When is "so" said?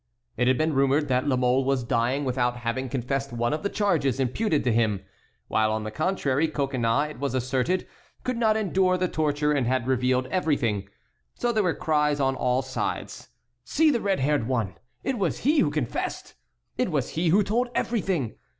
11.35-11.51